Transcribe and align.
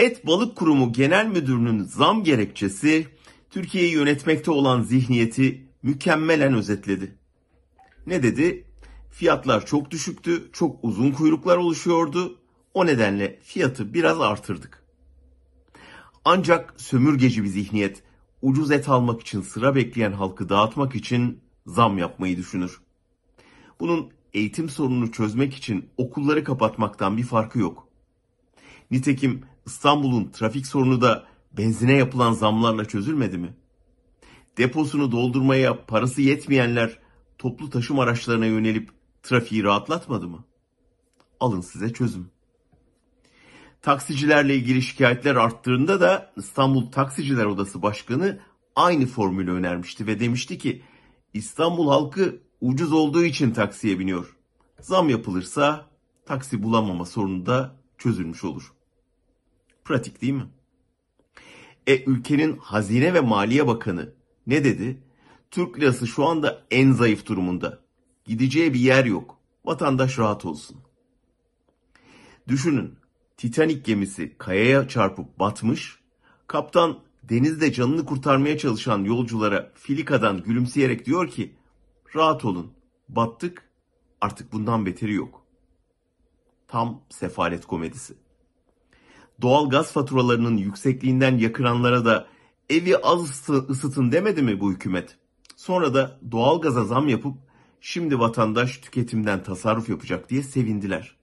Et 0.00 0.26
Balık 0.26 0.56
Kurumu 0.56 0.92
Genel 0.92 1.26
Müdürü'nün 1.26 1.84
zam 1.84 2.24
gerekçesi 2.24 3.06
Türkiye'yi 3.50 3.92
yönetmekte 3.92 4.50
olan 4.50 4.82
zihniyeti 4.82 5.66
mükemmelen 5.82 6.54
özetledi. 6.54 7.14
Ne 8.06 8.22
dedi? 8.22 8.64
Fiyatlar 9.10 9.66
çok 9.66 9.90
düşüktü, 9.90 10.50
çok 10.52 10.84
uzun 10.84 11.12
kuyruklar 11.12 11.56
oluşuyordu. 11.56 12.38
O 12.74 12.86
nedenle 12.86 13.38
fiyatı 13.42 13.94
biraz 13.94 14.20
artırdık. 14.20 14.82
Ancak 16.24 16.74
sömürgeci 16.76 17.42
bir 17.44 17.48
zihniyet 17.48 18.02
ucuz 18.42 18.70
et 18.70 18.88
almak 18.88 19.20
için 19.20 19.40
sıra 19.40 19.74
bekleyen 19.74 20.12
halkı 20.12 20.48
dağıtmak 20.48 20.94
için 20.94 21.40
zam 21.66 21.98
yapmayı 21.98 22.36
düşünür. 22.36 22.80
Bunun 23.80 24.10
eğitim 24.34 24.68
sorununu 24.68 25.12
çözmek 25.12 25.54
için 25.54 25.88
okulları 25.96 26.44
kapatmaktan 26.44 27.16
bir 27.16 27.24
farkı 27.24 27.58
yok. 27.58 27.88
Nitekim 28.90 29.42
İstanbul'un 29.70 30.30
trafik 30.30 30.66
sorunu 30.66 31.00
da 31.00 31.24
benzine 31.52 31.92
yapılan 31.92 32.32
zamlarla 32.32 32.84
çözülmedi 32.84 33.38
mi? 33.38 33.54
Deposunu 34.58 35.12
doldurmaya 35.12 35.84
parası 35.86 36.22
yetmeyenler 36.22 36.98
toplu 37.38 37.70
taşım 37.70 37.98
araçlarına 37.98 38.46
yönelip 38.46 38.90
trafiği 39.22 39.64
rahatlatmadı 39.64 40.28
mı? 40.28 40.44
Alın 41.40 41.60
size 41.60 41.92
çözüm. 41.92 42.30
Taksicilerle 43.82 44.54
ilgili 44.54 44.82
şikayetler 44.82 45.36
arttığında 45.36 46.00
da 46.00 46.32
İstanbul 46.36 46.90
Taksiciler 46.90 47.44
Odası 47.44 47.82
Başkanı 47.82 48.40
aynı 48.76 49.06
formülü 49.06 49.52
önermişti 49.52 50.06
ve 50.06 50.20
demişti 50.20 50.58
ki 50.58 50.82
İstanbul 51.34 51.88
halkı 51.88 52.40
ucuz 52.60 52.92
olduğu 52.92 53.24
için 53.24 53.50
taksiye 53.50 53.98
biniyor. 53.98 54.36
Zam 54.80 55.08
yapılırsa 55.08 55.86
taksi 56.26 56.62
bulamama 56.62 57.06
sorunu 57.06 57.46
da 57.46 57.76
çözülmüş 57.98 58.44
olur. 58.44 58.72
Pratik 59.90 60.22
değil 60.22 60.32
mi? 60.32 60.46
E 61.86 62.04
ülkenin 62.04 62.56
Hazine 62.56 63.14
ve 63.14 63.20
Maliye 63.20 63.66
Bakanı 63.66 64.12
ne 64.46 64.64
dedi? 64.64 65.02
Türk 65.50 65.80
lirası 65.80 66.06
şu 66.06 66.26
anda 66.26 66.66
en 66.70 66.92
zayıf 66.92 67.26
durumunda. 67.26 67.80
Gideceği 68.24 68.74
bir 68.74 68.80
yer 68.80 69.04
yok. 69.04 69.38
Vatandaş 69.64 70.18
rahat 70.18 70.44
olsun. 70.44 70.76
Düşünün, 72.48 72.94
Titanic 73.36 73.80
gemisi 73.80 74.34
kayaya 74.38 74.88
çarpıp 74.88 75.38
batmış, 75.38 75.98
kaptan 76.46 76.98
denizde 77.22 77.72
canını 77.72 78.06
kurtarmaya 78.06 78.58
çalışan 78.58 79.04
yolculara 79.04 79.72
filikadan 79.74 80.42
gülümseyerek 80.42 81.06
diyor 81.06 81.28
ki, 81.28 81.54
rahat 82.16 82.44
olun, 82.44 82.72
battık, 83.08 83.70
artık 84.20 84.52
bundan 84.52 84.86
beteri 84.86 85.14
yok. 85.14 85.42
Tam 86.68 87.02
sefalet 87.08 87.66
komedisi. 87.66 88.14
Doğal 89.42 89.70
gaz 89.70 89.92
faturalarının 89.92 90.56
yüksekliğinden 90.56 91.38
yakıranlara 91.38 92.04
da 92.04 92.26
evi 92.70 92.96
az 92.96 93.30
ısı- 93.30 93.66
ısıtın 93.70 94.12
demedi 94.12 94.42
mi 94.42 94.60
bu 94.60 94.72
hükümet? 94.72 95.16
Sonra 95.56 95.94
da 95.94 96.18
doğal 96.30 96.60
gaza 96.60 96.84
zam 96.84 97.08
yapıp 97.08 97.36
şimdi 97.80 98.18
vatandaş 98.18 98.78
tüketimden 98.78 99.42
tasarruf 99.42 99.88
yapacak 99.88 100.30
diye 100.30 100.42
sevindiler. 100.42 101.16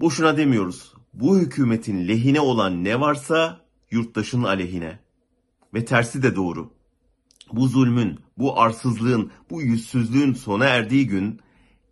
Boşuna 0.00 0.36
demiyoruz. 0.36 0.94
Bu 1.14 1.38
hükümetin 1.38 2.08
lehine 2.08 2.40
olan 2.40 2.84
ne 2.84 3.00
varsa 3.00 3.60
yurttaşın 3.90 4.42
aleyhine. 4.42 4.98
Ve 5.74 5.84
tersi 5.84 6.22
de 6.22 6.36
doğru. 6.36 6.70
Bu 7.52 7.68
zulmün, 7.68 8.20
bu 8.38 8.60
arsızlığın, 8.60 9.30
bu 9.50 9.62
yüzsüzlüğün 9.62 10.34
sona 10.34 10.64
erdiği 10.64 11.06
gün 11.06 11.40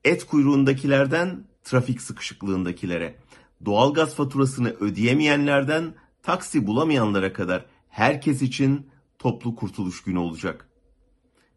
et 0.05 0.27
kuyruğundakilerden 0.27 1.45
trafik 1.65 2.03
sıkışıklığındakilere, 2.03 3.17
doğalgaz 3.65 4.15
faturasını 4.15 4.69
ödeyemeyenlerden 4.69 5.95
taksi 6.23 6.67
bulamayanlara 6.67 7.33
kadar 7.33 7.67
herkes 7.89 8.43
için 8.43 8.87
toplu 9.19 9.57
kurtuluş 9.57 10.03
günü 10.03 10.19
olacak. 10.19 10.69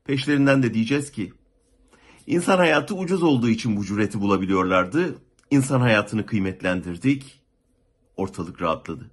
Peşlerinden 0.05 0.63
de 0.63 0.73
diyeceğiz 0.73 1.11
ki 1.11 1.33
İnsan 2.27 2.57
hayatı 2.57 2.95
ucuz 2.95 3.23
olduğu 3.23 3.49
için 3.49 3.77
bu 3.77 3.85
cüreti 3.85 4.21
bulabiliyorlardı. 4.21 5.15
İnsan 5.51 5.81
hayatını 5.81 6.25
kıymetlendirdik. 6.25 7.41
Ortalık 8.17 8.61
rahatladı. 8.61 9.11